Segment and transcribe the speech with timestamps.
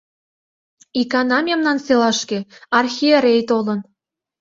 [1.01, 2.39] Икана мемнан селашке
[2.79, 3.79] архиерей толын.